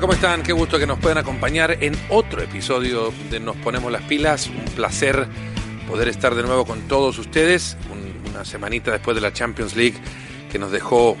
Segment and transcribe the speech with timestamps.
[0.00, 0.42] ¿cómo están?
[0.42, 4.46] Qué gusto que nos puedan acompañar en otro episodio de Nos Ponemos las Pilas.
[4.46, 5.26] Un placer
[5.86, 7.76] poder estar de nuevo con todos ustedes.
[8.30, 9.98] una semanita después de la Champions League
[10.50, 11.18] que nos dejó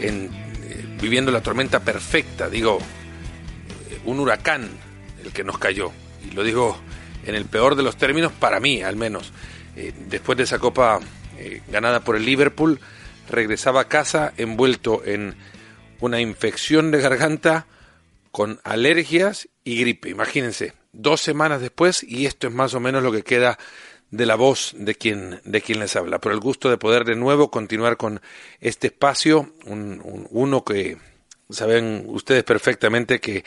[0.00, 2.50] en, eh, viviendo la tormenta perfecta.
[2.50, 2.78] Digo,
[3.90, 4.68] eh, un huracán
[5.24, 5.90] el que nos cayó.
[6.22, 6.78] Y lo digo
[7.24, 9.32] en el peor de los términos, para mí al menos.
[9.76, 11.00] Eh, después de esa copa
[11.72, 12.80] ganada por el Liverpool,
[13.30, 15.36] regresaba a casa envuelto en
[16.00, 17.66] una infección de garganta
[18.30, 20.10] con alergias y gripe.
[20.10, 23.58] Imagínense, dos semanas después y esto es más o menos lo que queda
[24.10, 26.20] de la voz de quien, de quien les habla.
[26.20, 28.20] Por el gusto de poder de nuevo continuar con
[28.60, 30.98] este espacio, un, uno que
[31.48, 33.44] saben ustedes perfectamente que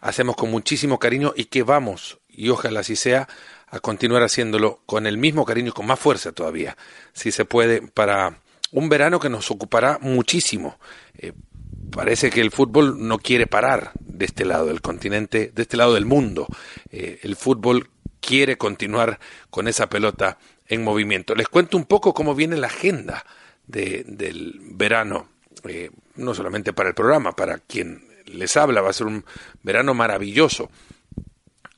[0.00, 3.28] hacemos con muchísimo cariño y que vamos, y ojalá así sea,
[3.68, 6.76] a continuar haciéndolo con el mismo cariño y con más fuerza todavía,
[7.14, 8.38] si se puede, para
[8.70, 10.78] un verano que nos ocupará muchísimo.
[11.16, 11.32] Eh,
[11.90, 13.92] parece que el fútbol no quiere parar
[14.22, 16.46] de este lado del continente, de este lado del mundo.
[16.92, 19.18] Eh, el fútbol quiere continuar
[19.50, 21.34] con esa pelota en movimiento.
[21.34, 23.26] Les cuento un poco cómo viene la agenda
[23.66, 25.26] del verano,
[25.64, 29.24] eh, no solamente para el programa, para quien les habla, va a ser un
[29.64, 30.70] verano maravilloso.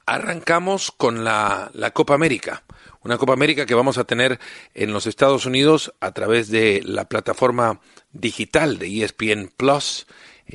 [0.04, 2.62] Arrancamos con la, la Copa América,
[3.00, 4.38] una Copa América que vamos a tener
[4.74, 7.80] en los Estados Unidos a través de la plataforma
[8.12, 10.06] digital de ESPN Plus,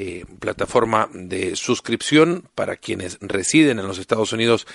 [0.02, 4.66] eh, plataforma de suscripción para quienes residen en los Estados Unidos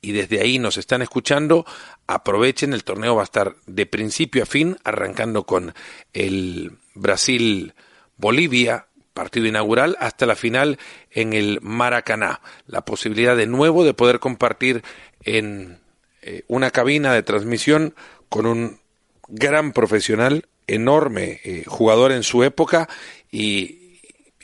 [0.00, 1.66] y desde ahí nos están escuchando,
[2.06, 5.74] aprovechen, el torneo va a estar de principio a fin, arrancando con
[6.12, 10.78] el Brasil-Bolivia, partido inaugural, hasta la final
[11.10, 12.40] en el Maracaná.
[12.68, 14.84] La posibilidad de nuevo de poder compartir
[15.24, 15.80] en
[16.22, 17.96] eh, una cabina de transmisión
[18.28, 18.78] con un
[19.26, 22.88] gran profesional enorme eh, jugador en su época
[23.32, 23.77] y,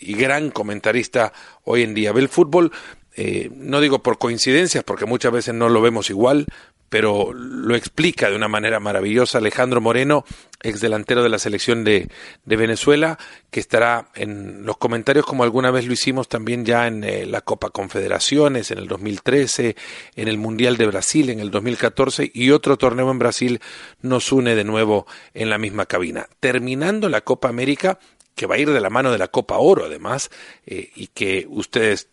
[0.01, 1.33] gran comentarista
[1.65, 2.13] hoy en día.
[2.13, 2.73] Ve el fútbol,
[3.17, 6.47] eh, no digo por coincidencias, porque muchas veces no lo vemos igual,
[6.95, 10.25] pero lo explica de una manera maravillosa Alejandro Moreno,
[10.63, 12.09] ex delantero de la selección de,
[12.45, 13.19] de Venezuela,
[13.51, 17.41] que estará en los comentarios como alguna vez lo hicimos también ya en eh, la
[17.41, 19.75] Copa Confederaciones en el 2013,
[20.15, 23.61] en el Mundial de Brasil en el 2014 y otro torneo en Brasil
[24.01, 26.29] nos une de nuevo en la misma cabina.
[26.39, 27.99] Terminando la Copa América,
[28.35, 30.31] que va a ir de la mano de la Copa Oro además,
[30.67, 32.09] eh, y que ustedes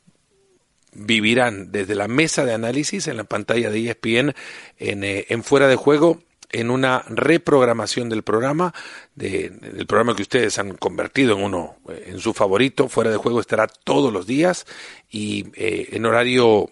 [0.94, 4.36] vivirán desde la mesa de análisis en la pantalla de ESPN
[4.78, 6.22] en, eh, en fuera de juego
[6.54, 8.74] en una reprogramación del programa,
[9.16, 13.16] de, del programa que ustedes han convertido en uno, eh, en su favorito, fuera de
[13.16, 14.66] juego estará todos los días
[15.10, 16.70] y en horario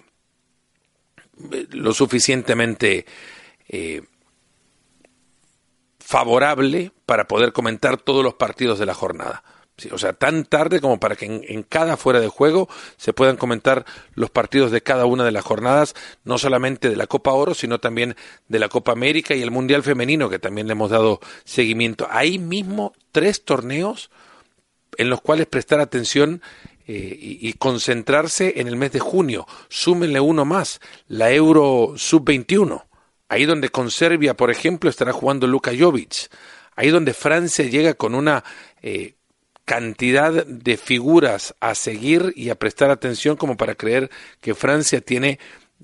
[1.71, 3.05] lo suficientemente
[6.09, 9.43] favorable para poder comentar todos los partidos de la jornada
[9.91, 13.85] o sea, tan tarde como para que en, cada fuera de juego se puedan comentar
[14.15, 17.79] los partidos de cada una de las jornadas, no solamente de la Copa Oro, sino
[17.79, 18.15] también
[18.47, 22.07] de la Copa América y el Mundial Femenino, que también le hemos dado seguimiento.
[22.09, 24.09] Ahí mismo tres torneos
[24.97, 26.41] en los cuales prestar atención
[26.87, 29.47] eh, y, y, concentrarse en el mes de junio.
[29.69, 32.88] Súmenle uno más, la Euro Sub-21.
[33.29, 36.29] Ahí donde con Serbia, por ejemplo, estará jugando Luka Jovic.
[36.75, 38.43] Ahí donde Francia llega con una
[38.81, 39.13] eh,
[39.65, 44.09] cantidad de figuras a seguir y a prestar atención como para creer
[44.41, 45.39] que Francia tiene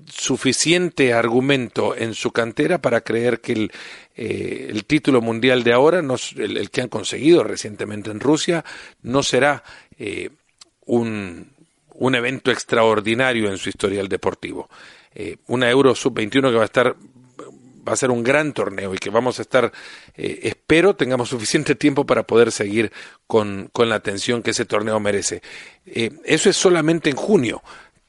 [0.06, 3.72] suficiente argumento en su cantera para creer que el,
[4.14, 8.64] eh, el título mundial de ahora, el, que han conseguido recientemente en Rusia,
[9.02, 9.62] no será
[9.98, 10.30] eh,
[10.84, 11.52] un,
[11.94, 14.68] un, evento extraordinario en su historial deportivo.
[15.14, 16.96] Eh, una Euro Sub-21 que va a estar
[17.86, 19.72] va a ser un gran torneo y que vamos a estar,
[20.16, 22.92] eh, espero tengamos suficiente tiempo para poder seguir
[23.26, 25.42] con, con la atención que ese torneo merece.
[25.86, 27.62] Eh, eso es solamente en junio.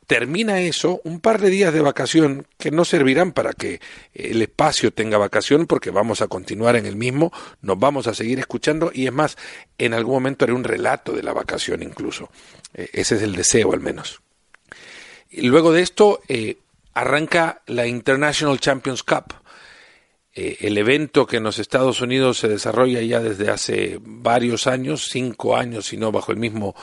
[0.07, 3.81] Termina eso, un par de días de vacación que no servirán para que
[4.13, 8.39] el espacio tenga vacación porque vamos a continuar en el mismo, nos vamos a seguir
[8.39, 9.37] escuchando y es más,
[9.77, 12.29] en algún momento haré un relato de la vacación incluso.
[12.73, 14.21] Eh, ese es el deseo al menos.
[15.29, 16.21] Luego de esto
[16.93, 19.33] arranca la International Champions Cup,
[20.39, 25.09] eh, el evento que en los Estados Unidos se desarrolla ya desde hace varios años,
[25.09, 26.75] cinco años, si no bajo el mismo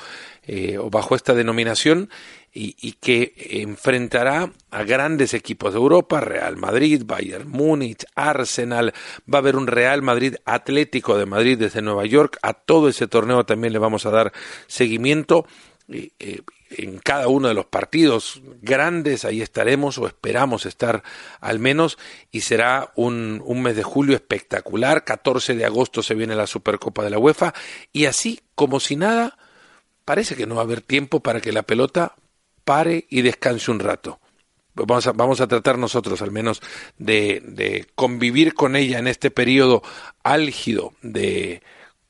[0.45, 2.11] eh, o bajo esta denominación,
[2.53, 8.93] y, y, que enfrentará a grandes equipos de Europa, Real Madrid, Bayern Múnich, Arsenal,
[9.33, 13.07] va a haber un Real Madrid Atlético de Madrid desde Nueva York, a todo ese
[13.07, 14.33] torneo también le vamos a dar
[14.67, 15.47] seguimiento.
[15.89, 16.41] Eh,
[16.71, 21.03] en cada uno de los partidos grandes, ahí estaremos o esperamos estar
[21.41, 21.99] al menos
[22.33, 27.05] y será un, un, mes de julio espectacular, 14 de agosto se viene la Supercopa
[27.05, 27.55] de la UEFA
[27.93, 29.37] y así como si nada,
[30.05, 32.17] parece que no va a haber tiempo para que la pelota
[32.65, 34.21] pare y descanse un rato.
[34.75, 36.61] Vamos a, vamos a tratar nosotros al menos
[36.99, 39.83] de, de convivir con ella en este periodo
[40.25, 41.63] álgido de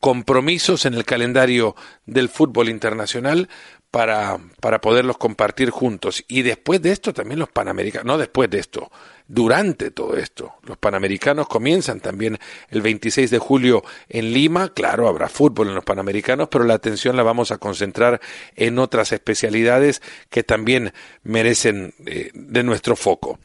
[0.04, 1.74] compromisos en el calendario
[2.04, 3.48] del fútbol internacional
[3.90, 6.22] para, para poderlos compartir juntos.
[6.28, 8.92] Y después de esto también los panamericanos, no después de esto,
[9.26, 10.56] durante todo esto.
[10.64, 14.74] Los Panamericanos comienzan también el 26 de julio en Lima.
[14.74, 18.20] Claro, habrá fútbol en los Panamericanos, pero la atención la vamos a concentrar
[18.56, 20.92] en otras especialidades que también
[21.22, 23.38] merecen eh, de nuestro foco.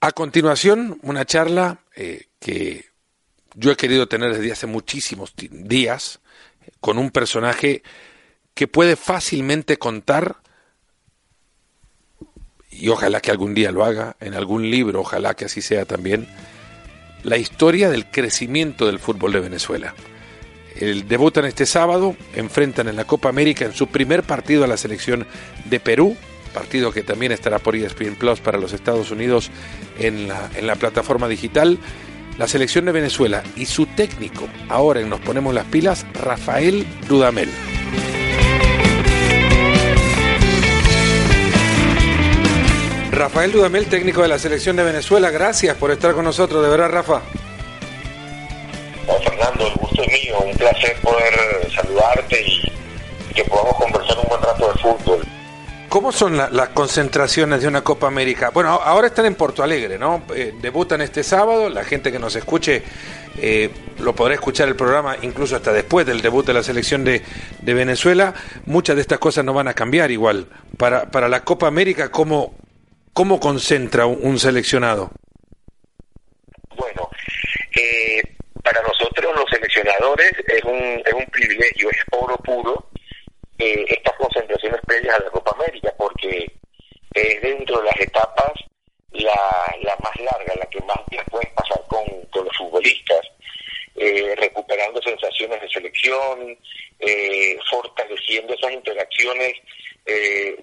[0.00, 2.95] A continuación, una charla eh, que
[3.56, 6.20] yo he querido tener desde hace muchísimos días
[6.80, 7.82] con un personaje
[8.54, 10.36] que puede fácilmente contar
[12.70, 16.28] y ojalá que algún día lo haga, en algún libro, ojalá que así sea también,
[17.22, 19.94] la historia del crecimiento del fútbol de Venezuela.
[20.78, 24.76] El, debutan este sábado, enfrentan en la Copa América en su primer partido a la
[24.76, 25.26] selección
[25.64, 26.14] de Perú,
[26.52, 29.50] partido que también estará por ESPN Plus para los Estados Unidos
[29.98, 31.78] en la, en la plataforma digital.
[32.38, 37.48] La selección de Venezuela y su técnico, ahora en Nos Ponemos las Pilas, Rafael Dudamel.
[43.10, 46.90] Rafael Dudamel, técnico de la selección de Venezuela, gracias por estar con nosotros, de verdad,
[46.90, 47.22] Rafa.
[49.24, 54.42] Fernando, el gusto es mío, un placer poder saludarte y que podamos conversar un buen
[54.42, 55.35] rato de fútbol.
[55.88, 58.50] ¿Cómo son las concentraciones de una Copa América?
[58.50, 60.24] Bueno, ahora están en Porto Alegre, ¿no?
[60.34, 62.82] Eh, debutan este sábado, la gente que nos escuche
[63.38, 67.22] eh, lo podrá escuchar el programa incluso hasta después del debut de la selección de,
[67.60, 68.34] de Venezuela.
[68.66, 70.46] Muchas de estas cosas no van a cambiar igual.
[70.76, 72.54] Para, para la Copa América, ¿cómo,
[73.16, 75.10] ¿Cómo concentra un seleccionado?
[76.76, 77.08] Bueno,
[77.74, 78.22] eh,
[78.62, 82.90] para nosotros los seleccionadores es un, es un privilegio, es oro puro
[83.58, 86.50] eh, estas concentraciones previas a la Copa América, porque
[87.14, 88.52] es dentro de las etapas
[89.12, 93.20] la, la más larga, la que más días puedes pasar con, con los futbolistas,
[93.94, 96.58] eh, recuperando sensaciones de selección,
[97.70, 99.54] fortaleciendo esas interacciones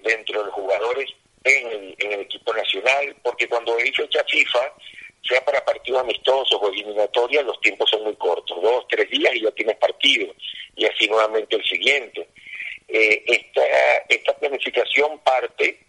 [0.02, 1.10] dentro de los jugadores
[1.44, 4.72] en el, equipo nacional, porque cuando hay fecha FIFA,
[5.28, 9.42] sea para partidos amistosos o eliminatorias, los tiempos son muy cortos, dos, tres días y
[9.42, 10.34] ya tienes partido,
[10.76, 12.28] y así nuevamente el siguiente.
[12.96, 13.60] Eh, esta,
[14.08, 15.84] esta planificación parte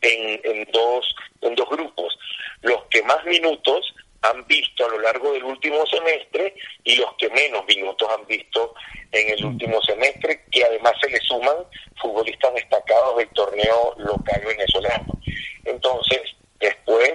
[0.00, 2.18] en, en, dos, en dos grupos.
[2.62, 7.28] Los que más minutos han visto a lo largo del último semestre y los que
[7.28, 8.74] menos minutos han visto
[9.12, 11.56] en el último semestre, que además se le suman
[12.00, 15.20] futbolistas destacados del torneo local venezolano.
[15.66, 16.22] Entonces,
[16.58, 17.12] después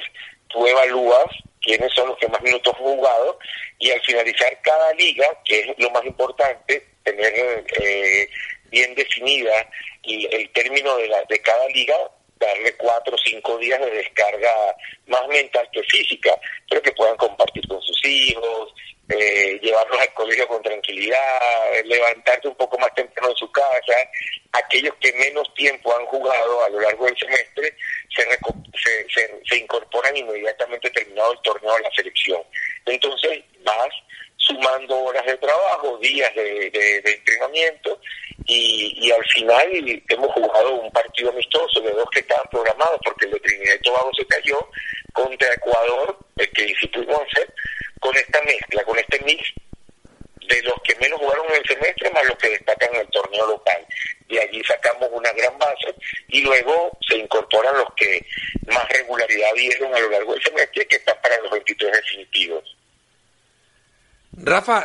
[0.50, 1.26] tú evalúas
[1.62, 3.40] quiénes son los que más minutos han jugado
[3.80, 6.79] y al finalizar cada liga, que es lo más importante,
[9.20, 9.70] definida
[10.04, 11.96] el, el término de, la, de cada liga,
[12.40, 14.52] darle cuatro o cinco días de descarga
[15.08, 16.38] más mental que física,
[16.70, 18.74] pero que puedan compartir con sus hijos,
[19.10, 24.10] eh, llevarlos al colegio con tranquilidad, levantarse un poco más temprano en su casa.
[24.54, 27.76] Aquellos que menos tiempo han jugado a lo largo del semestre
[28.16, 28.24] se,
[29.14, 32.42] se, se, incorporan inmediatamente terminado el torneo a la selección.
[32.86, 33.90] Entonces vas
[34.38, 38.00] sumando horas de trabajo, días de, de entrenamiento
[38.50, 43.32] y, al final hemos jugado un partido amistoso de dos que estaban programados porque el
[43.32, 44.70] de Trinidad y Tobago se cayó
[45.14, 47.54] contra Ecuador, el que sí pudimos hacer,
[48.00, 49.54] con esta mezcla, con este mix
[50.48, 53.46] de los que menos jugaron en el semestre más los que destacan en el torneo
[53.48, 53.86] local.
[54.28, 55.94] Y allí sacamos una gran base
[56.30, 58.26] y luego se incorporan los que
[58.68, 62.76] más regularidad dieron a lo largo del semestre que están para los 23 definitivos.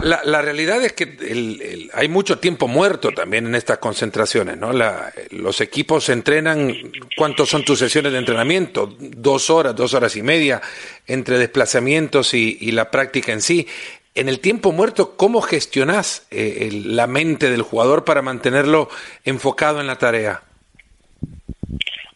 [0.00, 4.72] La, realidad es que hay mucho tiempo muerto también en estas concentraciones, ¿no?
[5.30, 8.94] los equipos entrenan, ¿cuántos son tus sesiones de entrenamiento?
[8.98, 10.62] Dos horas, dos horas y media
[11.06, 13.68] entre desplazamientos y, la práctica en sí.
[14.14, 18.88] En el tiempo muerto, ¿cómo gestionás eh, la mente del jugador para mantenerlo
[19.24, 20.42] enfocado en la tarea?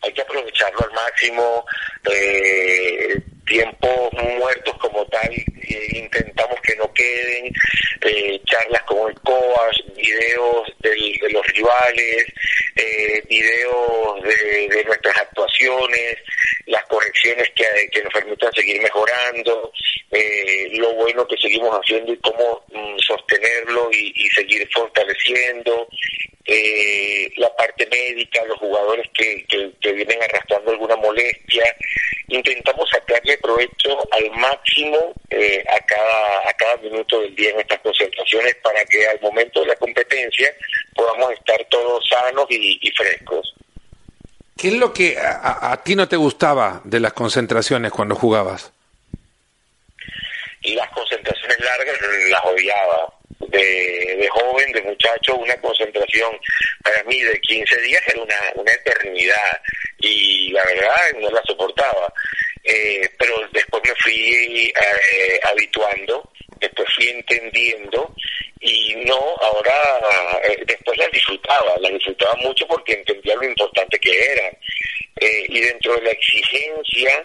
[0.02, 1.64] Hay que aprovecharlo al máximo.
[2.10, 7.52] Eh, tiempos muertos como tal, eh, intentamos que no queden,
[8.02, 12.26] eh, charlas como el COAS, videos de los rivales,
[12.76, 16.16] eh, videos de, nuestras actuaciones,
[16.66, 19.72] las correcciones que, nos permitan seguir mejorando,
[20.72, 25.88] lo bueno que seguimos haciendo y cómo mm, sostenerlo y, seguir fortaleciendo,
[27.36, 29.44] la parte médica, los jugadores que,
[29.80, 31.64] que vienen arrastrando alguna molestia,
[32.28, 37.78] intentamos sacarle provecho al máximo eh, a, cada, a cada minuto del día en estas
[37.80, 40.52] concentraciones para que al momento de la competencia
[40.94, 43.54] podamos estar todos sanos y, frescos.
[44.56, 48.72] ¿Qué es lo que a, ti no te gustaba de las concentraciones cuando jugabas?
[50.62, 51.96] Las concentraciones largas
[52.30, 53.14] las odiaba.
[53.40, 56.36] De, de, joven, de muchacho, una concentración
[56.82, 59.62] para mí de 15 días era una, una eternidad
[60.00, 62.12] y la verdad no la soportaba.
[62.70, 68.14] Eh, pero después me fui eh, habituando, después fui entendiendo
[68.60, 69.72] y no, ahora
[70.44, 74.52] eh, después las disfrutaba, las disfrutaba mucho porque entendía lo importante que eran.
[75.20, 77.22] Eh, y dentro de la exigencia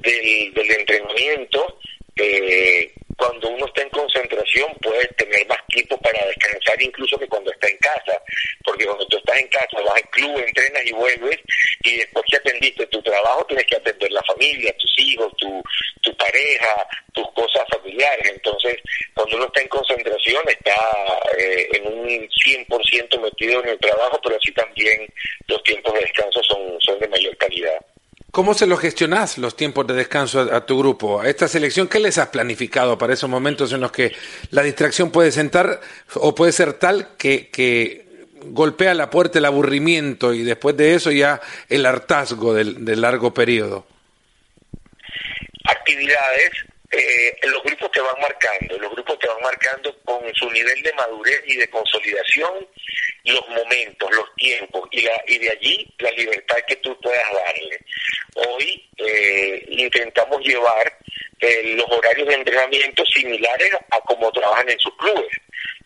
[0.00, 1.78] del, del entrenamiento,
[2.16, 7.50] eh, cuando uno está en concentración puede tener más tiempo para descansar incluso que cuando
[7.50, 8.22] está en casa,
[8.64, 11.38] porque cuando tú estás en casa vas al club, entrenas y vuelves
[11.82, 15.62] y después que atendiste tu trabajo tienes que atender la familia, tus hijos, tu,
[16.00, 18.30] tu pareja, tus cosas familiares.
[18.32, 18.76] Entonces,
[19.14, 20.76] cuando uno está en concentración está
[21.38, 25.12] eh, en un 100% metido en el trabajo, pero así también
[25.48, 27.84] los tiempos de descanso son, son de mayor calidad.
[28.30, 31.20] ¿Cómo se lo gestionás los tiempos de descanso a, tu grupo?
[31.20, 34.12] A esta selección, ¿qué les has planificado para esos momentos en los que
[34.50, 35.80] la distracción puede sentar
[36.14, 38.06] o puede ser tal que, que
[38.44, 43.32] golpea la puerta el aburrimiento y después de eso ya el hartazgo del, del largo
[43.32, 43.86] periodo?
[45.64, 46.50] Actividades
[46.90, 50.92] eh, los grupos te van marcando, los grupos te van marcando con su nivel de
[50.94, 52.66] madurez y de consolidación
[53.24, 57.78] los momentos, los tiempos y, la, y de allí la libertad que tú puedas darle.
[58.36, 60.98] Hoy eh, intentamos llevar
[61.40, 65.28] eh, los horarios de entrenamiento similares a como trabajan en sus clubes.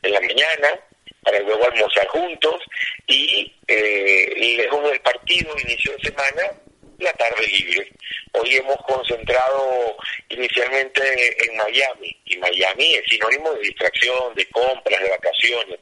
[0.02, 0.80] En la mañana,
[1.22, 2.62] para luego almorzar juntos
[3.06, 6.42] y eh, lejos del partido, inicio de semana,
[7.02, 7.92] la tarde libre.
[8.32, 9.96] Hoy hemos concentrado
[10.28, 11.02] inicialmente
[11.46, 15.80] en Miami, y Miami es sinónimo de distracción, de compras, de vacaciones.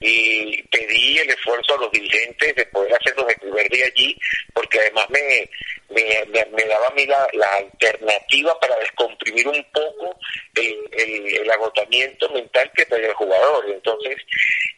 [0.00, 4.16] Y pedí el esfuerzo a los dirigentes de poder hacerlos de día allí,
[4.54, 5.50] porque además me,
[5.90, 10.18] me, daba a mí la, alternativa para descomprimir un poco
[10.54, 13.64] el, agotamiento mental que trae el jugador.
[13.70, 14.16] Entonces,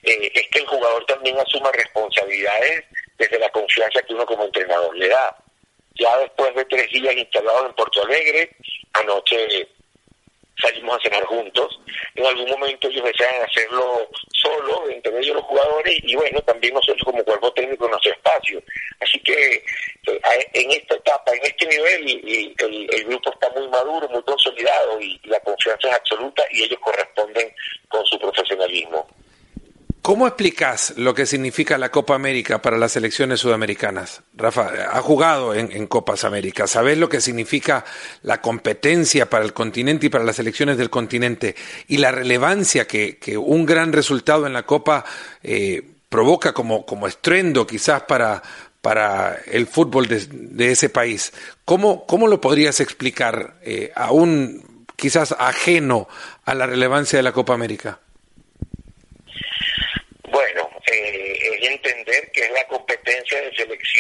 [0.05, 2.85] eh, es que el jugador también asuma responsabilidades
[3.19, 5.37] desde la confianza que uno como entrenador le da.
[5.95, 8.57] Ya después de tres días instalados en Porto Alegre,
[8.95, 9.69] anoche
[10.61, 11.81] salimos a cenar juntos.
[12.15, 17.03] En algún momento ellos desean hacerlo solo, entre ellos los jugadores, y bueno, también nosotros
[17.05, 18.63] como cuerpo técnico en nuestro espacio.
[19.01, 24.23] Así que eh, en esta etapa, en este nivel, el, grupo está muy maduro, muy
[24.23, 27.55] consolidado, y la confianza es absoluta, y ellos corresponden
[27.89, 29.07] con su profesionalismo.
[30.03, 34.23] ¿Cómo explicas lo que significa la Copa América para las selecciones sudamericanas?
[34.35, 36.71] Rafa, ha jugado en, Copas Américas.
[36.71, 37.85] ¿Sabes lo que significa
[38.23, 41.55] la competencia para el continente y para las selecciones del continente?
[41.87, 45.05] Y la relevancia que, un gran resultado en la Copa
[45.43, 48.43] eh, provoca como, como estruendo quizás para,
[48.81, 51.31] para el fútbol de, ese país.
[51.67, 56.09] ¿Cómo, ¿Cómo, lo podrías explicar eh, aún quizás ajeno
[56.47, 58.01] a la relevancia de la Copa América?
[61.81, 63.41] entender que es la competencia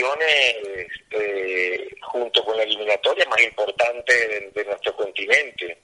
[0.01, 5.79] selecciones eh, junto con la eliminatoria más importante de, nuestro continente.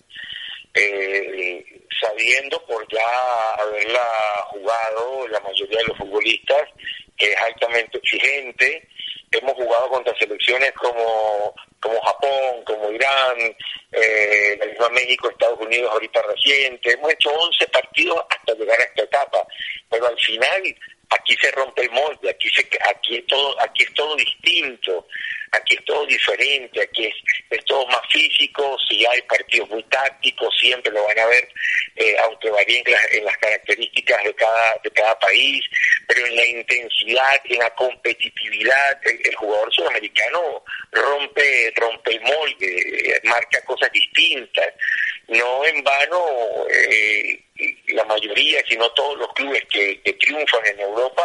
[0.75, 1.65] Eh,
[2.01, 4.07] sabiendo por ya haberla
[4.51, 6.69] jugado la mayoría de los futbolistas,
[7.17, 8.87] que es altamente exigente,
[9.33, 13.57] hemos jugado contra selecciones como, como Japón, como Irán,
[13.93, 18.85] eh, la misma México, Estados Unidos ahorita reciente, hemos hecho 11 partidos hasta llegar a
[18.85, 19.47] esta etapa,
[19.89, 20.63] pero al final
[21.11, 25.07] aquí se rompe el molde, aquí se, aquí es todo, aquí es todo distinto,
[25.53, 27.15] aquí es todo diferente, aquí es,
[27.51, 31.49] es todo más físico, si hay partidos muy tácticos, siempre lo van a ver,
[31.97, 35.65] eh, aunque varíen en las características de cada, de cada país,
[36.07, 43.21] pero en la intensidad, en la competitividad, el, jugador sudamericano rompe, rompe el molde, eh,
[43.25, 44.73] marca cosas distintas,
[45.29, 47.46] no en vano eh,
[47.89, 51.25] la mayoría, si no todos los clubes que, triunfan en Europa,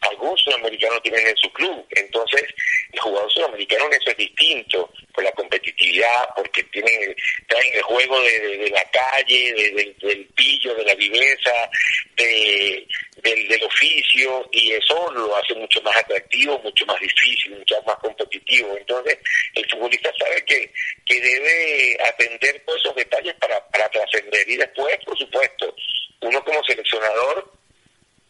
[0.00, 1.86] algún sudamericano tienen en su club.
[1.90, 2.44] Entonces,
[2.92, 7.14] el jugador sudamericano eso es distinto, por la competitividad, porque tienen,
[7.46, 11.70] traen el juego de, la calle, del pillo, de la viveza,
[12.16, 12.86] de,
[13.22, 17.96] del, del oficio, y eso lo hace mucho más atractivo, mucho más difícil, mucho más
[17.96, 18.76] competitivo.
[18.76, 19.18] Entonces,
[19.54, 20.70] el futbolista sabe que,
[21.06, 23.34] que debe atender todos esos detalles
[23.74, 24.48] para, trascender.
[24.48, 25.74] Y después, por supuesto,
[26.20, 27.52] uno como seleccionador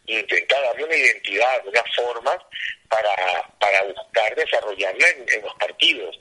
[0.07, 2.31] intenta darle una identidad, una forma
[2.89, 6.19] para, para buscar desarrollarla en, los partidos.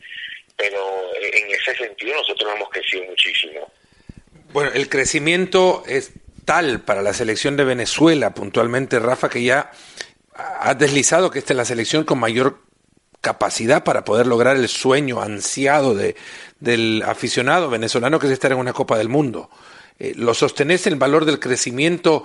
[0.56, 3.72] Pero en ese sentido nosotros hemos crecido muchísimo.
[4.52, 6.12] Bueno, el crecimiento es
[6.44, 9.72] tal para la selección de Venezuela, puntualmente, Rafa, que ya
[10.34, 12.63] ha deslizado que esta es la selección con mayor
[13.24, 16.14] capacidad para poder lograr el sueño ansiado de,
[16.60, 19.50] del aficionado venezolano que es estar en una Copa del Mundo.
[19.98, 22.24] Eh, ¿Lo sostenés el valor del crecimiento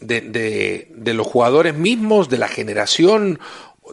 [0.00, 3.40] de, de, de, los jugadores mismos, de la generación,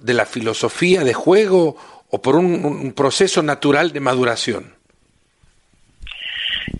[0.01, 1.75] de la filosofía de juego
[2.09, 4.75] o por un, proceso natural de maduración?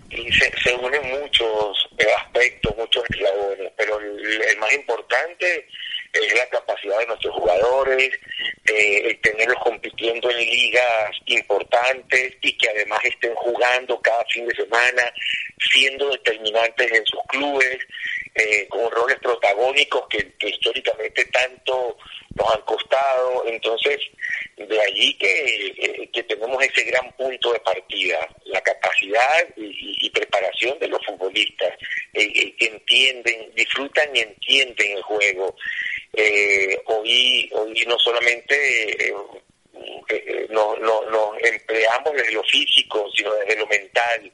[0.10, 1.90] Se, se, unen muchos
[2.20, 5.68] aspectos, muchos eslabones, pero el, el, más importante
[6.14, 8.12] es la capacidad de nuestros jugadores,
[8.66, 15.14] eh, tenerlos compitiendo en ligas importantes y que además estén jugando cada fin de semana,
[15.72, 17.80] siendo determinantes en sus clubes,
[18.36, 21.98] eh, con roles protagónicos que, que históricamente tanto
[22.36, 22.83] nos han costado.
[23.46, 24.00] Entonces,
[24.58, 30.78] de allí que, eh, que tenemos ese gran punto de partida, la capacidad y, preparación
[30.80, 31.74] de los futbolistas,
[32.14, 35.56] eh, eh, que entienden, disfrutan y entienden el juego.
[36.14, 39.08] Eh, hoy, hoy no solamente
[40.10, 44.32] eh, nos no, no empleamos desde lo físico, sino desde lo mental,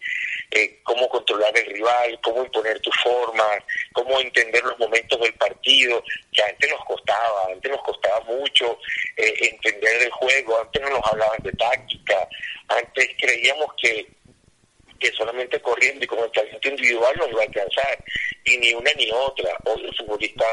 [0.52, 3.46] eh, cómo controlar el rival, cómo imponer tu forma,
[3.94, 8.80] cómo entender los momentos del partido, que antes nos costaba, antes nos costaba mucho
[9.18, 12.28] eh, entender el juego, antes no nos hablaban de táctica,
[12.68, 14.08] antes creíamos que
[15.00, 18.04] que solamente corriendo y con el talento individual nos iba a alcanzar,
[18.46, 19.58] y ni una ni otra.
[19.66, 20.46] Hoy el futbolista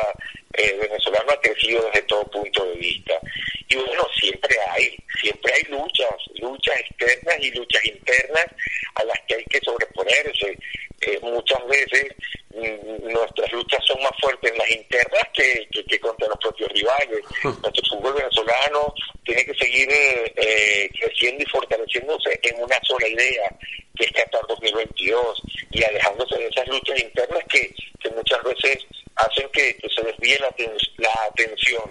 [0.54, 3.20] eh, venezolano ha crecido desde todo punto de vista.
[3.68, 8.46] Y bueno, siempre hay, siempre hay luchas, luchas externas y luchas internas
[8.94, 10.58] a las que hay que sobreponerse.
[11.02, 12.06] Eh, muchas veces
[12.54, 16.70] mm, nuestras luchas son más fuertes en las internas que, que, que contra los propios
[16.72, 17.20] rivales.
[17.42, 23.54] Nuestro fútbol venezolano tiene que seguir eh, creciendo y fortaleciéndose en una sola idea,
[23.96, 28.78] que es Qatar 2022, y alejándose de esas luchas internas que, que muchas veces
[29.16, 30.54] hacen que, se desvíe la,
[30.98, 31.90] la atención.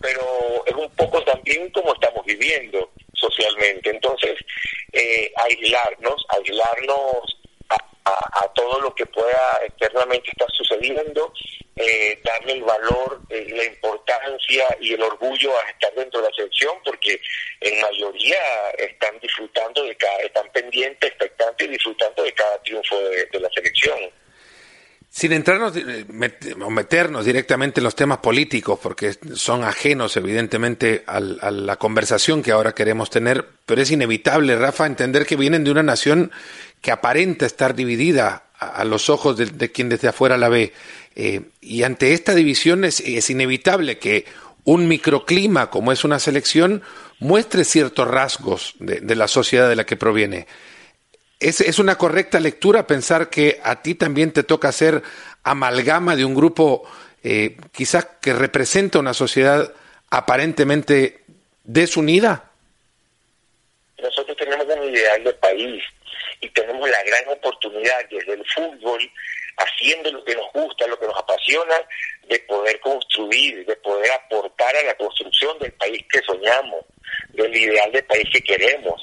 [0.00, 3.90] Pero es un poco también como estamos viviendo socialmente.
[3.90, 4.38] Entonces,
[4.92, 7.38] eh, aislarnos, aislarnos
[7.70, 11.32] a, a, a, todo lo que pueda externamente estar sucediendo,
[11.76, 16.34] eh, darle el valor, eh, la importancia y el orgullo a estar dentro de la
[16.36, 17.20] selección, porque
[17.60, 18.36] en mayoría
[18.78, 23.98] están disfrutando de cada, están pendientes, expectantes y disfrutando de cada triunfo de, la selección.
[25.08, 25.74] Sin entrarnos
[26.60, 32.42] o meternos directamente en los temas políticos, porque son ajenos evidentemente al, a la conversación
[32.42, 36.30] que ahora queremos tener, pero es inevitable, Rafa, entender que vienen de una nación
[36.80, 40.72] que aparenta estar dividida a, los ojos de, quien desde afuera la ve.
[41.16, 43.00] Eh, y ante esta división es,
[43.30, 44.26] inevitable que
[44.64, 46.82] un microclima como es una selección
[47.18, 50.46] muestre ciertos rasgos de, de la sociedad de la que proviene.
[51.40, 55.02] ¿Es, ¿Es, una correcta lectura pensar que a ti también te toca ser
[55.42, 56.88] amalgama de un grupo
[57.22, 59.72] eh, quizás que representa una sociedad
[60.10, 61.22] aparentemente
[61.64, 62.50] desunida?
[64.00, 65.82] Nosotros tenemos un ideal de país
[66.44, 69.10] y tenemos la gran oportunidad desde el fútbol,
[69.56, 71.76] haciendo lo que nos gusta, lo que nos apasiona,
[72.28, 76.84] de poder construir, de poder aportar a la construcción del país que soñamos,
[77.30, 79.02] del ideal de país que queremos.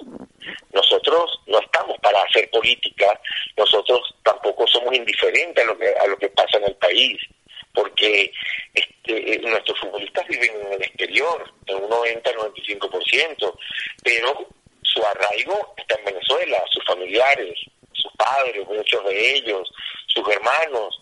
[0.72, 3.20] Nosotros no estamos para hacer política,
[3.58, 7.18] nosotros tampoco somos indiferentes a lo que, a lo que pasa en el país,
[7.74, 8.32] porque
[8.74, 13.58] este, nuestros futbolistas viven en el exterior, en un 90-95%,
[14.04, 14.48] pero
[14.94, 17.60] su arraigo está en Venezuela, sus familiares,
[17.94, 19.72] sus padres, muchos de ellos,
[20.08, 21.02] sus hermanos.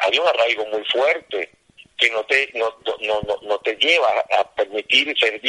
[0.00, 1.59] Hay un arraigo muy fuerte
[2.00, 5.40] que no te no, no, no, te lleva a permitir ser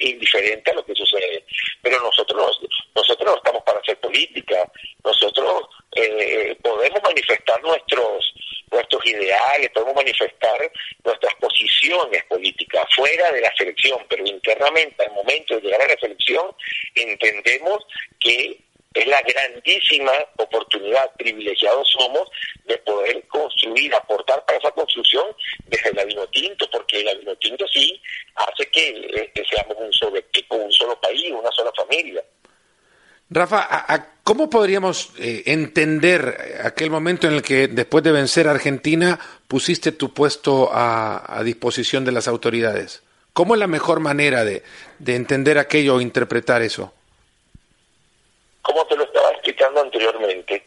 [0.00, 1.44] indiferente a lo que sucede.
[1.82, 2.60] Pero nosotros
[2.94, 4.70] nosotros no estamos para hacer política,
[5.04, 5.64] nosotros
[5.96, 8.32] eh, podemos manifestar nuestros
[8.70, 10.72] nuestros ideales, podemos manifestar
[11.04, 15.98] nuestras posiciones políticas fuera de la selección, pero internamente al momento de llegar a la
[15.98, 16.54] selección
[16.94, 17.84] entendemos
[18.20, 18.65] que
[18.96, 22.28] es la grandísima oportunidad, privilegiados somos,
[22.64, 25.26] de poder construir, aportar para esa construcción
[25.66, 28.00] desde el vino tinto, porque el vino tinto sí
[28.34, 32.24] hace que, que seamos un solo equipo, un solo país, una sola familia.
[33.28, 38.48] Rafa, ¿a, a ¿cómo podríamos eh, entender aquel momento en el que después de vencer
[38.48, 43.02] a Argentina pusiste tu puesto a, a disposición de las autoridades?
[43.32, 44.62] ¿Cómo es la mejor manera de,
[44.98, 46.94] de entender aquello o interpretar eso?
[48.66, 50.66] Como te lo estaba explicando anteriormente,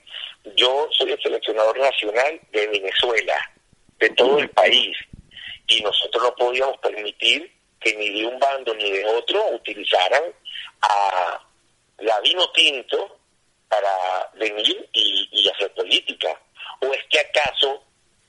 [0.55, 3.51] yo soy el seleccionador nacional de Venezuela,
[3.97, 4.97] de todo el país,
[5.67, 10.23] y nosotros no podíamos permitir que ni de un bando ni de otro utilizaran
[10.79, 11.45] a
[11.97, 13.19] la vino tinto
[13.67, 16.39] para venir y, hacer política.
[16.79, 17.83] ¿O es que acaso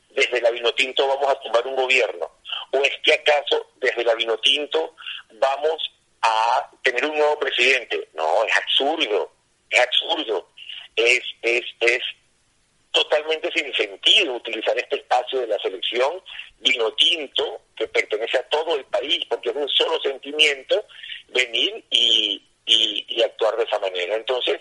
[0.08, 2.28] desde la vino tinto vamos a tomar un gobierno?
[2.72, 4.96] ¿O es que acaso desde la vino tinto
[5.34, 8.08] vamos a tener un nuevo presidente.
[8.14, 9.30] No, es absurdo,
[9.70, 10.48] es absurdo.
[10.96, 12.02] Es, es, es
[12.92, 16.22] totalmente sin sentido utilizar este espacio de la selección
[16.58, 20.84] vino tinto que pertenece a todo el país, porque es un solo sentimiento
[21.28, 24.16] venir y, y, actuar de esa manera.
[24.16, 24.60] Entonces,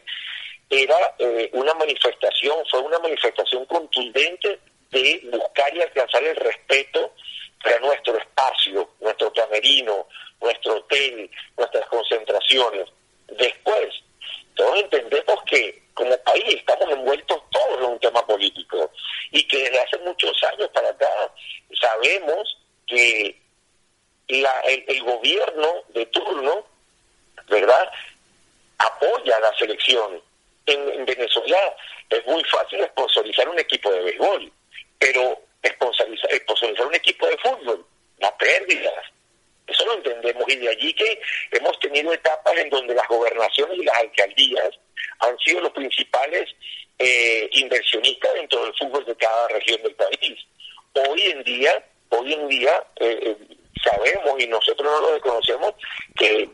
[0.69, 4.59] era eh, una manifestación, fue una manifestación contundente
[4.91, 7.13] de buscar y alcanzar el respeto
[7.63, 10.07] para nuestro espacio, nuestro camerino,
[10.41, 12.85] nuestro hotel, nuestras concentraciones.
[13.27, 13.89] Después,
[14.55, 18.91] todos entendemos que como país estamos envueltos todos en un tema político
[19.31, 21.09] y que desde hace muchos años para acá
[21.79, 23.39] sabemos que
[24.29, 26.65] el, gobierno de turno,
[27.47, 27.91] ¿verdad?,
[28.77, 30.21] apoya la selección.
[30.65, 31.75] En, Venezuela
[32.09, 34.51] es muy fácil sponsorizar un equipo de béisbol,
[34.99, 37.85] pero sponsorizar, un equipo de fútbol,
[38.19, 39.05] las pérdidas,
[39.69, 43.83] eso lo entendemos y de allí que hemos tenido etapas en donde las gobernaciones y
[43.83, 44.69] las alcaldías
[45.19, 46.45] han sido los principales
[46.97, 50.37] eh, inversionistas dentro del fútbol de cada región del país.
[50.93, 53.37] Hoy en día, hoy en día eh, eh,
[53.83, 55.73] sabemos y nosotros no lo desconocemos
[56.15, 56.49] que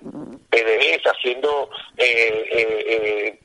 [0.49, 3.39] PDVSA haciendo eh,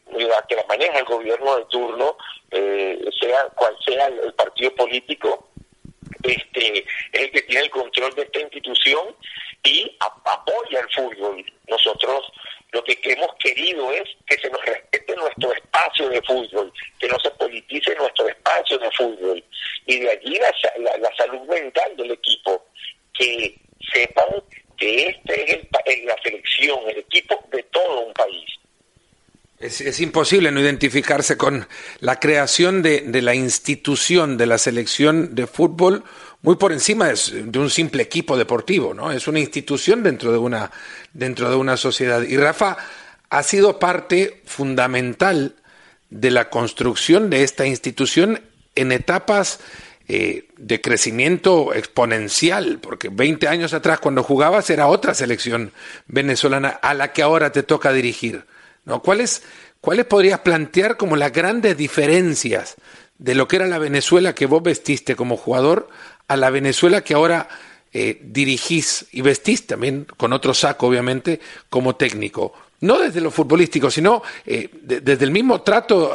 [0.49, 2.17] que la maneja el gobierno de turno,
[2.51, 5.49] sea cual sea el, partido político,
[6.23, 9.15] este es el que tiene el control de esta institución
[9.65, 11.45] y apoya el fútbol.
[11.69, 12.25] Nosotros
[12.73, 17.19] lo que hemos querido es que se nos respete nuestro espacio de fútbol, que no
[17.19, 19.45] se politice nuestro espacio de fútbol.
[19.87, 22.65] Y de allí la, la, salud mental del equipo,
[23.15, 23.57] que
[23.93, 24.43] sepan
[24.77, 28.47] que este es la selección, el equipo de todo un país.
[29.59, 31.69] Es, es, imposible no identificarse con
[31.99, 36.05] la creación de, de, la institución de la selección de fútbol
[36.43, 39.13] muy por encima de, un simple equipo deportivo, ¿no?
[39.13, 40.71] Es una institución dentro de una,
[41.13, 42.23] dentro de una sociedad.
[42.23, 42.79] Y Rafa
[43.29, 45.55] ha sido parte fundamental
[46.09, 48.41] de la construcción de esta institución
[48.75, 49.61] en etapas
[50.09, 55.73] eh, de crecimiento exponencial, porque 20 años atrás cuando jugabas era otra selección
[56.09, 58.45] venezolana a la que ahora te toca dirigir.
[58.85, 59.03] ¿no?
[59.03, 59.43] ¿Cuáles,
[59.81, 62.77] ¿Cuáles podrías plantear como las grandes diferencias
[63.19, 65.89] de lo que era la Venezuela que vos vestiste como jugador
[66.31, 67.49] a la Venezuela que ahora
[67.93, 72.55] eh, dirigís y vestís también con otro saco, obviamente, como técnico?
[72.81, 76.13] No desde lo futbolístico, sino eh, desde el mismo trato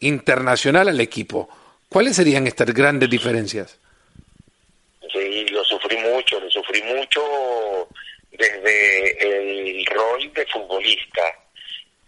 [0.00, 1.48] internacional al equipo.
[1.88, 3.78] ¿Cuáles serían estas grandes diferencias?
[5.12, 7.20] Sí, lo sufrí mucho, lo sufrí mucho
[8.32, 11.22] desde el rol de futbolista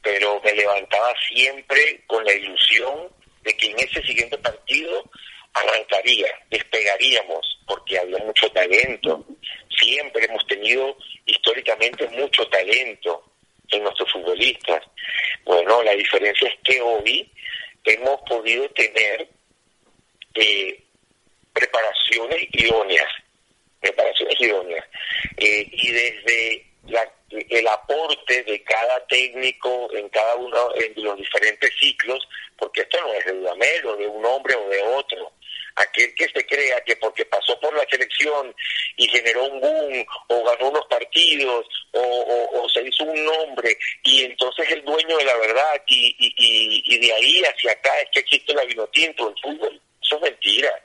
[0.06, 3.08] pero me levantaba siempre con la ilusión
[3.42, 5.02] de que en ese siguiente partido
[5.56, 9.24] arrancaría, despegaríamos, porque había mucho talento.
[9.78, 13.24] Siempre hemos tenido históricamente mucho talento
[13.70, 14.82] en nuestros futbolistas.
[15.44, 17.30] Bueno, la diferencia es que hoy
[17.84, 19.28] hemos podido tener
[20.34, 20.82] eh,
[21.52, 23.08] preparaciones idóneas,
[23.80, 24.84] preparaciones idóneas.
[25.38, 26.66] Eh, y desde
[27.30, 33.12] el aporte de cada técnico en cada uno de los diferentes ciclos, porque esto no
[33.14, 35.32] es de Dudamel o de un hombre o de otro.
[35.76, 38.54] Aquel que se crea que porque pasó por la selección
[38.96, 44.70] y generó un boom o ganó unos partidos o, se hizo un nombre y entonces
[44.70, 48.64] el dueño de la verdad y, y, de ahí hacia acá es que existe la
[48.64, 50.82] vinotinto, el fútbol, eso es mentira.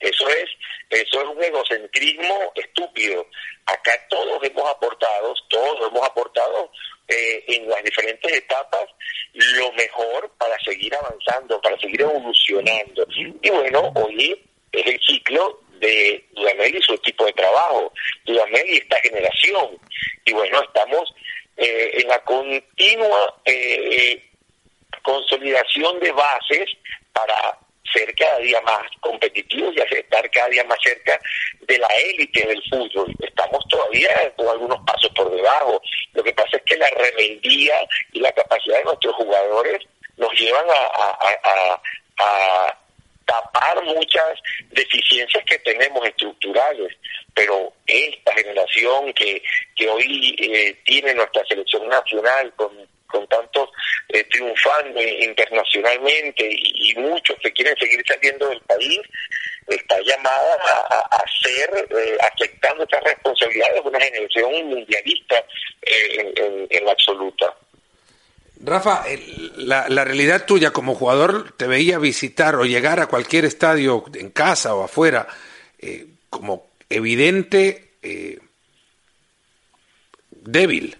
[0.00, 0.48] Eso es,
[0.90, 3.26] eso es un egocentrismo estúpido.
[3.66, 6.70] Acá todos hemos aportado, todos hemos aportado
[7.08, 8.86] eh, en las diferentes etapas
[9.32, 13.06] lo mejor para seguir avanzando, para seguir evolucionando.
[13.42, 17.92] Y bueno, hoy es el ciclo de Dudamel y su equipo de trabajo,
[18.24, 19.78] Dudamel y esta generación.
[20.24, 21.14] Y bueno, estamos
[21.56, 24.22] eh, en la continua eh,
[25.02, 26.68] consolidación de bases
[27.12, 27.58] para
[27.92, 31.20] ser cada día más competitivos y estar cada día más cerca
[31.60, 33.14] de la élite del fútbol.
[33.20, 35.80] Estamos todavía con algunos pasos por debajo.
[36.12, 39.84] Lo que pasa es que la rebeldía y la capacidad de nuestros jugadores
[40.16, 41.82] nos llevan a,
[43.24, 46.96] tapar muchas deficiencias que tenemos estructurales,
[47.34, 49.42] pero esta generación que,
[49.76, 53.70] que hoy eh, tiene nuestra selección nacional con con tantos
[54.08, 59.00] eh, triunfando internacionalmente y, muchos que quieren seguir saliendo del país,
[59.66, 60.56] está llamada
[60.90, 65.36] a, a, ser, eh, aceptando estas responsabilidades de una generación mundialista
[65.82, 67.54] eh, en, en, la absoluta.
[68.60, 69.04] Rafa,
[69.56, 74.74] la, realidad tuya como jugador te veía visitar o llegar a cualquier estadio en casa
[74.74, 75.28] o afuera
[76.28, 77.92] como evidente
[80.30, 80.96] débil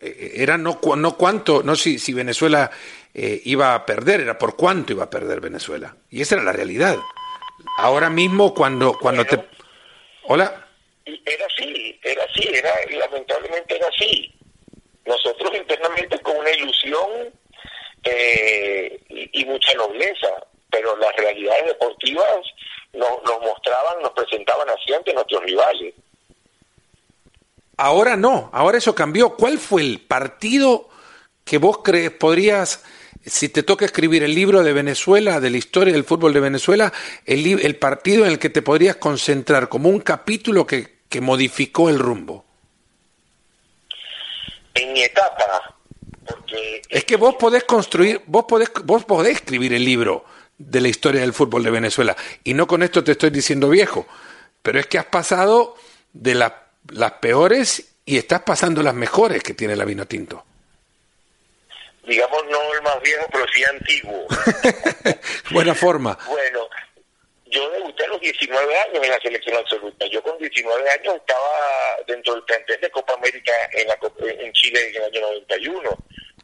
[0.00, 2.70] era no, no cuánto, no si, si Venezuela
[3.14, 5.96] eh, iba a perder, era por cuánto iba a perder Venezuela.
[6.10, 6.96] Y esa era la realidad.
[7.78, 9.44] Ahora mismo cuando, cuando te...
[10.24, 10.66] Hola.
[11.04, 14.32] Era así, era así, era, lamentablemente era así.
[15.06, 17.32] Nosotros internamente con una ilusión
[18.04, 20.28] eh, y, mucha nobleza,
[20.70, 22.40] pero las realidades deportivas
[22.92, 25.94] nos, nos mostraban, nos presentaban así ante nuestros rivales.
[27.78, 29.30] Ahora no, ahora eso cambió.
[29.30, 30.88] ¿Cuál fue el partido
[31.44, 32.82] que vos crees podrías,
[33.24, 36.92] si te toca escribir el libro de Venezuela, de la historia del fútbol de Venezuela,
[37.24, 41.88] el, el partido en el que te podrías concentrar como un capítulo que, que modificó
[41.88, 42.44] el rumbo?
[44.74, 45.76] En mi etapa,
[46.88, 50.24] es que vos podés construir, vos podés, vos podés escribir el libro
[50.58, 52.16] de la historia del fútbol de Venezuela.
[52.44, 54.06] Y no con esto te estoy diciendo viejo,
[54.62, 55.76] pero es que has pasado
[56.12, 56.34] de
[56.92, 60.44] las peores y estás pasando las mejores que tiene la vino tinto.
[62.06, 64.26] Digamos, no el más viejo, pero sí antiguo.
[65.50, 66.18] Buena forma.
[66.26, 66.68] Bueno,
[67.46, 70.06] yo debuté a los 19 años en la selección absoluta.
[70.06, 71.50] Yo con 19 años estaba
[72.06, 73.98] dentro del plantel de Copa América en, la,
[74.42, 75.98] en Chile en el año 91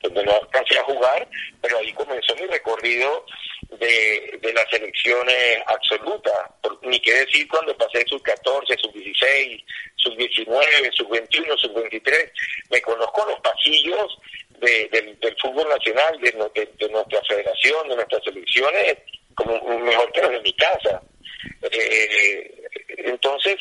[0.04, 1.26] donde no alcancé a jugar,
[1.62, 3.24] pero ahí comenzó mi recorrido
[3.70, 6.34] de, de las selecciones absolutas.
[6.82, 9.62] Ni qué decir cuando pasé sub 14, sub 16,
[9.96, 12.30] sub 19, sub 21, sub 23.
[12.70, 14.18] Me conozco los pasillos
[14.60, 16.32] del, fútbol nacional, de,
[16.90, 18.98] nuestra federación, de nuestras selecciones,
[19.34, 21.02] como mejor que los de mi casa.
[21.62, 22.54] Eh,
[22.98, 23.56] entonces,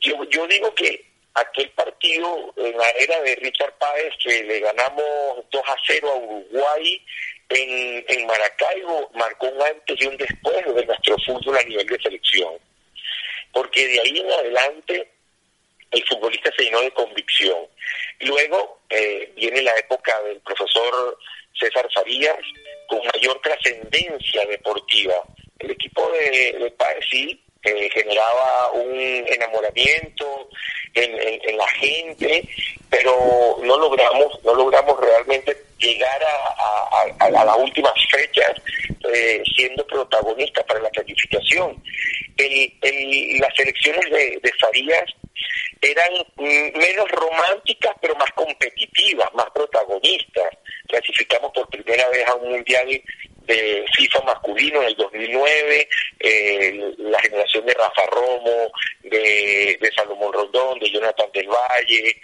[0.00, 5.44] yo, yo digo que aquel partido en la era de Richard Páez que le ganamos
[5.50, 7.06] 2 a 0 a Uruguay
[7.48, 12.00] en, en Maracaibo marcó un antes y un después de nuestro fútbol a nivel de
[12.00, 12.54] selección.
[13.52, 15.08] Porque de ahí en adelante
[15.90, 17.66] el futbolista se llenó de convicción.
[18.20, 21.18] Luego eh, viene la época del profesor
[21.58, 22.36] César Farías
[22.88, 25.14] con mayor trascendencia deportiva.
[25.58, 30.48] El equipo de, Páez sí eh, generaba un enamoramiento
[30.96, 32.48] en, la gente,
[32.90, 36.20] pero no logramos, no logramos realmente llegar
[37.18, 38.52] a, las últimas fechas
[39.12, 41.82] eh, siendo protagonistas para la clasificación.
[42.36, 45.04] las elecciones de, de Farías
[45.80, 50.48] eran menos románticas, pero más competitivas, más protagonistas.
[50.88, 52.88] Clasificamos por primera vez a un mundial
[53.46, 55.88] de FIFA masculino en el 2009,
[56.20, 62.16] eh, la generación de Rafa Romo, de, de Salomón Rondón, de Jonathan del Valle,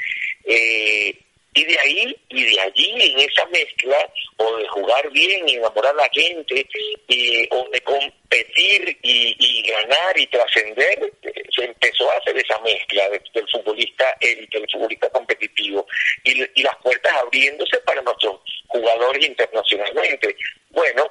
[0.44, 1.16] eh,
[1.54, 5.92] y de ahí y de allí en esa mezcla o de jugar bien y enamorar
[5.92, 6.66] a la gente
[7.08, 11.12] y, o de competir y, ganar y trascender
[11.54, 15.86] se empezó a hacer esa mezcla del futbolista élite del futbolista competitivo
[16.24, 20.36] y, y las puertas abriéndose para nuestros jugadores internacionalmente.
[20.70, 21.10] Bueno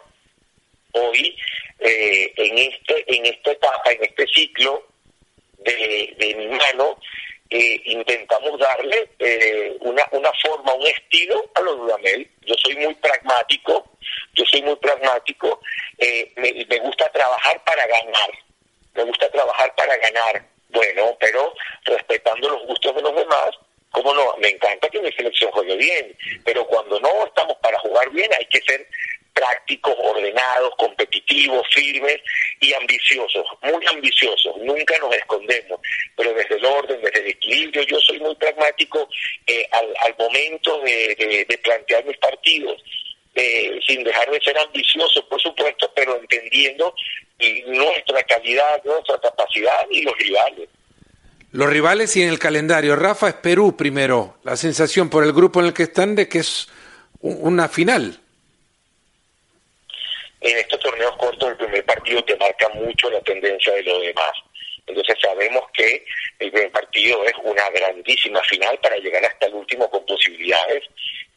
[0.94, 1.38] hoy
[1.80, 4.88] eh, en este en esta etapa en este ciclo
[5.60, 7.00] de, de mi mano
[7.52, 12.30] eh, intentamos darle eh, una, una forma, un estilo a los Dudamel.
[12.46, 13.92] Yo soy muy pragmático,
[14.34, 15.60] yo soy muy pragmático,
[15.98, 18.32] eh, me, gusta trabajar para ganar,
[18.94, 23.50] me gusta trabajar para ganar, bueno, pero respetando los gustos de los demás,
[23.92, 24.38] ¿Cómo no?
[24.38, 28.46] Me encanta que mi selección juegue bien, pero cuando no estamos para jugar bien hay
[28.46, 28.88] que ser
[29.34, 32.18] prácticos, ordenados, competitivos, firmes
[32.60, 35.80] y ambiciosos, muy ambiciosos, nunca nos escondemos,
[36.16, 39.08] pero desde el orden, desde el equilibrio, yo soy muy pragmático
[39.48, 42.84] eh, al, momento de, plantear mis partidos,
[43.34, 46.94] eh, sin dejar de ser ambicioso, por supuesto, pero entendiendo
[47.68, 50.70] nuestra calidad, nuestra capacidad y los rivales.
[51.52, 52.96] Los rivales y en el calendario.
[52.96, 54.38] Rafa es Perú primero.
[54.44, 56.70] La sensación por el grupo en el que están de que es
[57.20, 58.21] una final
[60.42, 64.32] en estos torneos cortos el primer partido te marca mucho la tendencia de lo demás.
[64.88, 66.04] Entonces sabemos que
[66.40, 70.84] el primer partido es una grandísima final para llegar hasta el último con posibilidades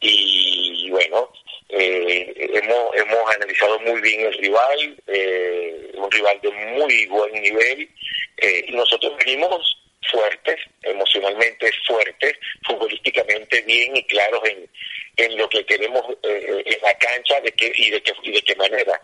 [0.01, 1.31] y bueno,
[1.69, 7.89] eh, hemos, hemos analizado muy bien el rival, eh, un rival de muy buen nivel
[8.37, 9.77] eh, y nosotros venimos
[10.11, 12.33] fuertes, emocionalmente fuertes,
[12.65, 14.69] futbolísticamente bien y claros en,
[15.17, 18.41] en lo que queremos eh, en la cancha de qué, y, de qué, y de
[18.41, 19.01] qué manera.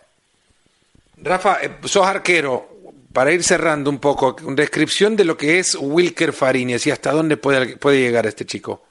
[1.18, 2.70] Rafa, eh, sos arquero.
[3.14, 7.36] Para ir cerrando un poco, descripción de lo que es Wilker Fariñez y hasta dónde
[7.36, 8.86] puede, puede llegar este chico.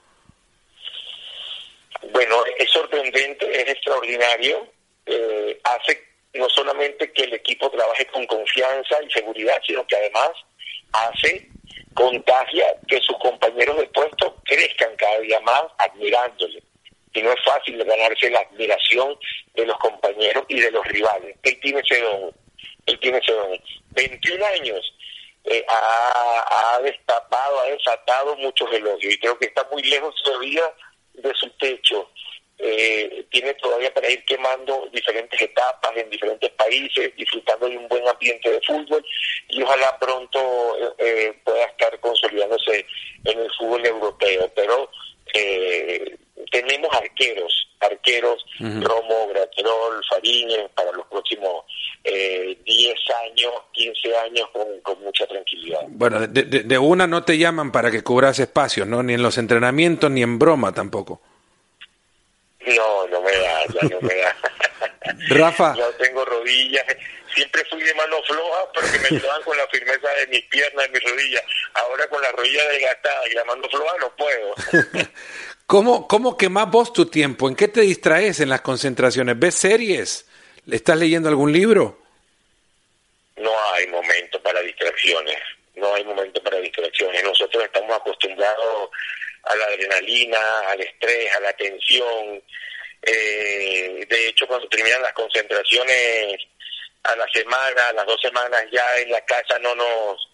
[2.12, 4.66] Bueno, es sorprendente, es extraordinario.
[5.06, 10.30] Eh, hace no solamente que el equipo trabaje con confianza y seguridad, sino que además
[10.92, 11.48] hace
[11.94, 16.62] contagia que sus compañeros de puesto crezcan cada día más admirándole.
[17.12, 19.18] Y no es fácil ganarse la admiración
[19.54, 21.36] de los compañeros y de los rivales.
[21.42, 22.32] Él tiene ese don.
[22.86, 23.60] Él tiene ese don.
[23.90, 24.94] 21 años
[25.44, 30.62] eh, ha, destapado, ha desatado muchos elogios y creo que está muy lejos todavía
[31.14, 32.08] de su techo.
[32.62, 38.06] Eh, tiene todavía para ir quemando diferentes etapas en diferentes países, disfrutando de un buen
[38.06, 39.02] ambiente de fútbol
[39.48, 42.84] y ojalá pronto eh, pueda estar consolidándose
[43.24, 44.52] en el fútbol europeo.
[44.54, 44.90] Pero
[45.32, 46.09] eh,
[48.10, 51.64] arqueros, arqueros, Romo, Graterol, Fariñez, para los próximos
[52.04, 52.94] eh, 10
[53.26, 54.48] años, 15 años
[54.82, 55.80] con, mucha tranquilidad.
[55.88, 59.02] Bueno, de, de, una no te llaman para que cubras espacios, ¿no?
[59.02, 61.20] Ni en los entrenamientos, ni en broma tampoco.
[62.66, 64.36] No, no me da, ya no me da.
[65.30, 65.74] Rafa.
[65.74, 66.84] No tengo rodillas.
[67.34, 70.92] Siempre fui de mano floja porque me ayudaban con la firmeza de mis piernas y
[70.92, 71.42] mis rodillas.
[71.74, 74.54] Ahora con la rodilla desgastada y la mano floja no puedo.
[75.70, 77.48] ¿Cómo, ¿Cómo quemás vos tu tiempo?
[77.48, 79.38] ¿En qué te distraes en las concentraciones?
[79.38, 80.26] ¿Ves series?
[80.66, 81.96] ¿Le ¿Estás leyendo algún libro?
[83.36, 85.36] No hay momento para distracciones.
[85.76, 87.22] No hay momento para distracciones.
[87.22, 88.90] Nosotros estamos acostumbrados
[89.44, 90.38] a la adrenalina,
[90.72, 92.42] al estrés, a la tensión.
[93.02, 96.48] Eh, de hecho, cuando terminan las concentraciones
[97.04, 100.29] a la semana, a las dos semanas ya en la casa no nos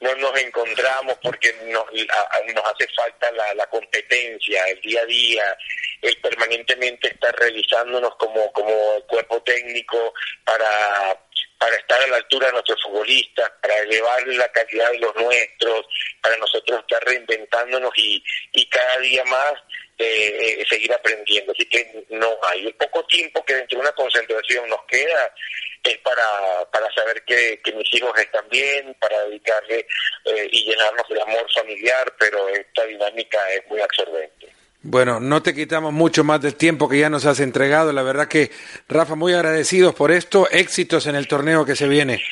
[0.00, 5.58] no nos encontramos porque nos, nos hace falta la, la competencia, el día a día,
[6.02, 10.14] el permanentemente estar revisándonos como, como cuerpo técnico
[10.44, 11.18] para
[11.60, 15.84] para estar a la altura de nuestros futbolistas, para elevar la calidad de los nuestros,
[16.22, 19.52] para nosotros estar reinventándonos y, y cada día más
[19.98, 21.52] eh, eh, seguir aprendiendo.
[21.52, 22.66] Así que no hay.
[22.66, 25.34] El poco tiempo que dentro de una concentración nos queda
[25.82, 29.86] es para, para saber que, que mis hijos están bien, para dedicarle
[30.24, 34.48] eh, y llenarnos de amor familiar, pero esta dinámica es muy absorbente.
[34.82, 37.92] Bueno, no te quitamos mucho más del tiempo que ya nos has entregado.
[37.92, 38.50] La verdad que,
[38.88, 40.48] Rafa, muy agradecidos por esto.
[40.50, 42.22] Éxitos en el torneo que se viene.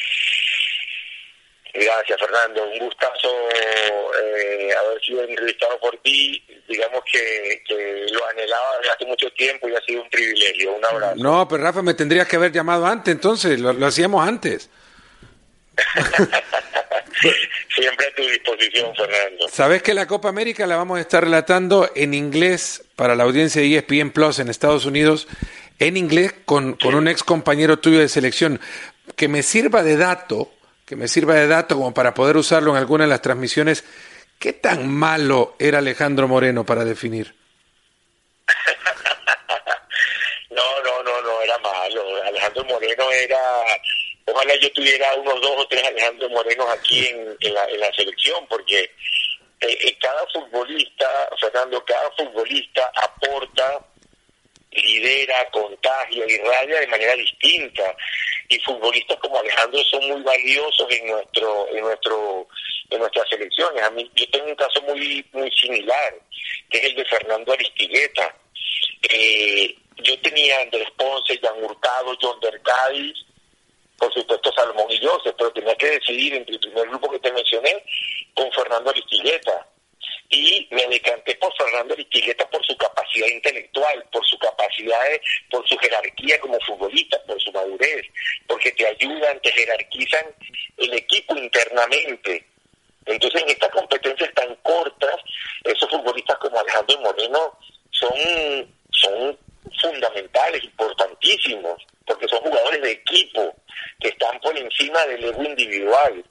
[1.75, 2.65] Gracias, Fernando.
[2.69, 3.29] Un gustazo
[4.25, 6.43] eh, haber sido entrevistado por ti.
[6.69, 10.75] Digamos que, que, lo anhelaba desde hace mucho tiempo y ha sido un privilegio.
[10.75, 11.17] Un abrazo.
[11.17, 13.61] No, pero Rafa, me tendrías que haber llamado antes, entonces.
[13.61, 14.71] Lo, lo hacíamos antes.
[17.75, 19.49] Siempre a tu disposición, Fernando.
[19.51, 23.63] Sabes que la Copa América la vamos a estar relatando en inglés para la audiencia
[23.63, 25.29] de ESPN Plus en Estados Unidos,
[25.79, 28.61] en inglés con, con un ex compañero tuyo de selección,
[29.17, 30.51] que me sirva de dato,
[30.89, 33.85] que me sirva de dato como para poder usarlo en alguna de las transmisiones.
[34.39, 37.35] ¿Qué tan malo era Alejandro Moreno para definir?
[40.51, 42.25] no, no, no, no era malo.
[42.25, 43.39] Alejandro Moreno era
[44.25, 48.47] ojalá yo tuviera unos dos o tres Alejandro Morenos aquí en, la, en la, selección,
[48.49, 48.91] porque eh,
[49.61, 51.07] eh, cada futbolista,
[51.41, 53.81] Fernando, cada futbolista aporta,
[54.73, 57.97] lidera, contagia, raya de manera distinta.
[58.49, 62.49] Y futbolistas como Alejandro son muy valiosos en nuestro, en nuestro,
[62.91, 63.83] en nuestras selecciones.
[63.83, 66.15] A mí, yo tengo un caso muy, muy similar,
[66.71, 68.35] que es el de Fernando Aristigueta.
[69.03, 73.25] Eh, yo tenía Andrés Ponce, Jan Hurtado, John Dercadis,
[73.99, 77.33] por supuesto Salomón y Joseph, pero tenía que decidir entre el primer grupo que te
[77.33, 77.85] mencioné
[78.35, 79.67] con Fernando Aristigueta.
[80.31, 85.67] Y me decanté por Fernando Aristigueta por su capacidad intelectual, por su capacidad, de, por
[85.67, 88.07] su jerarquía como futbolista, por su madurez,
[88.47, 90.27] porque te ayudan, te jerarquizan
[90.77, 92.45] el equipo internamente.
[93.07, 95.17] Entonces, en estas competencias tan cortas,
[95.65, 97.59] esos futbolistas como Alejandro Moreno
[97.91, 99.39] son, son
[99.81, 103.57] fundamentales, importantísimos, porque son jugadores de equipo
[104.01, 106.25] que están por encima del ego individual.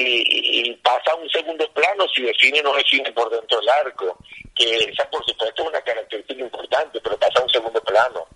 [0.00, 3.68] Y, y, pasa a un segundo plano si define o no define por dentro del
[3.68, 4.16] arco,
[4.54, 8.26] que esa por supuesto es una característica importante, pero pasa a un segundo plano.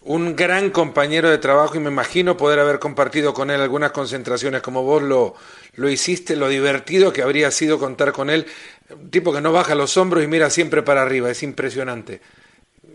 [0.00, 4.62] Un gran compañero de trabajo y me imagino poder haber compartido con él algunas concentraciones
[4.62, 5.34] como vos lo,
[5.74, 8.46] lo hiciste, lo divertido que habría sido contar con él,
[8.88, 12.22] un tipo que no baja los hombros y mira siempre para arriba, es impresionante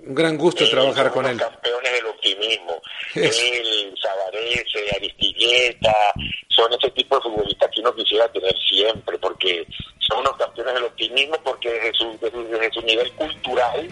[0.05, 1.37] un gran gusto eh, trabajar con él.
[1.37, 1.91] campeones
[2.43, 2.81] optimismo.
[3.15, 5.95] Él, Sabarese, Aristilleta,
[6.49, 9.67] son ese tipo de futbolistas que uno quisiera tener siempre, porque
[9.99, 13.89] son unos campeones del optimismo, porque desde su, desde su nivel cultural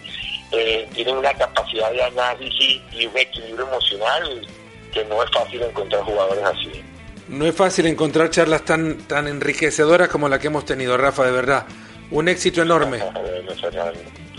[0.52, 4.48] eh, tienen una capacidad de análisis y un equilibrio emocional
[4.94, 6.84] que no es fácil encontrar jugadores así.
[7.30, 11.32] No es fácil encontrar charlas tan, tan enriquecedoras como la que hemos tenido, Rafa, de
[11.32, 11.66] verdad.
[12.10, 13.00] Un éxito enorme.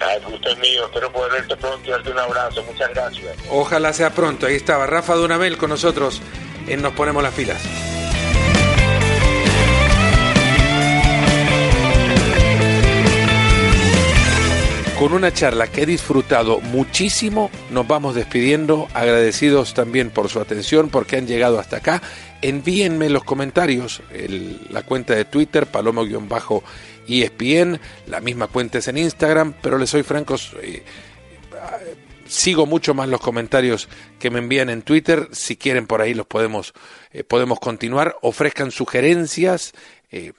[0.00, 2.64] Ah, el gusto es mío, espero poder verte pronto y darte un abrazo.
[2.64, 3.36] Muchas gracias.
[3.50, 4.46] Ojalá sea pronto.
[4.46, 6.22] Ahí estaba Rafa Dunabel con nosotros
[6.66, 7.62] en Nos Ponemos las filas.
[15.00, 20.90] Con una charla que he disfrutado muchísimo, nos vamos despidiendo, agradecidos también por su atención,
[20.90, 22.02] porque han llegado hasta acá.
[22.42, 24.02] Envíenme los comentarios,
[24.68, 26.62] la cuenta de Twitter, palomo-bajo
[27.06, 30.82] palomo-espn, la misma cuenta es en Instagram, pero les soy francos, eh,
[32.26, 33.88] sigo mucho más los comentarios
[34.18, 35.28] que me envían en Twitter.
[35.32, 36.72] Si quieren por ahí los podemos,
[37.12, 38.16] eh, podemos continuar.
[38.22, 39.72] Ofrezcan sugerencias,
[40.10, 40.32] eh,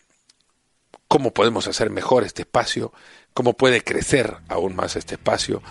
[1.08, 2.94] cómo podemos hacer mejor este espacio
[3.34, 5.62] cómo puede crecer aún más este espacio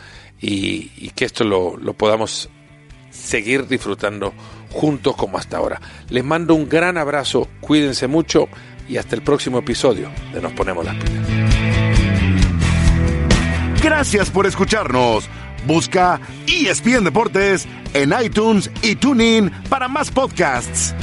[0.41, 2.49] y, que esto lo, lo, podamos
[3.11, 4.33] seguir disfrutando
[4.71, 5.81] juntos como hasta ahora.
[6.09, 8.49] Les mando un gran abrazo, cuídense mucho
[8.91, 11.29] y hasta el próximo episodio de Nos Ponemos las Pilas.
[13.83, 15.29] Gracias por escucharnos.
[15.67, 20.95] Busca ESPN Deportes en iTunes y TuneIn para más podcasts.